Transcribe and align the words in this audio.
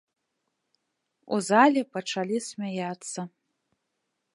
У 1.37 1.39
зале 1.49 1.83
пачалі 1.99 2.37
смяяцца. 2.49 3.21